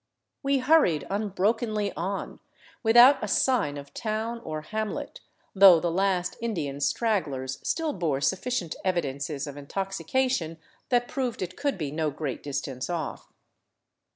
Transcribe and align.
We 0.41 0.57
hurried 0.57 1.05
unbrokenly 1.11 1.93
on, 1.95 2.39
without 2.81 3.23
a 3.23 3.27
sign 3.27 3.77
of 3.77 3.93
town 3.93 4.41
or 4.43 4.63
hamlet, 4.63 5.19
though 5.53 5.79
the 5.79 5.91
last 5.91 6.37
Indian 6.41 6.79
stragglers 6.79 7.59
still 7.61 7.93
bore 7.93 8.19
sufficient 8.19 8.75
evidences 8.83 9.45
of 9.45 9.57
intoxication 9.57 10.57
that 10.89 11.07
proved 11.07 11.43
it 11.43 11.55
could 11.55 11.77
be 11.77 11.91
no 11.91 12.09
great 12.09 12.41
distance 12.41 12.89
off. 12.89 13.31